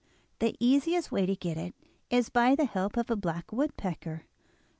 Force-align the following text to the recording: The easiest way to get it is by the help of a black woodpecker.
The 0.39 0.55
easiest 0.59 1.11
way 1.11 1.27
to 1.27 1.35
get 1.35 1.57
it 1.57 1.75
is 2.09 2.29
by 2.31 2.55
the 2.55 2.65
help 2.65 2.97
of 2.97 3.11
a 3.11 3.15
black 3.15 3.51
woodpecker. 3.51 4.25